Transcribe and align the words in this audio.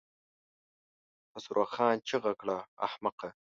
خسرو 1.31 1.63
خان 1.73 1.95
چيغه 2.07 2.33
کړه! 2.41 2.57
احمقه! 2.87 3.29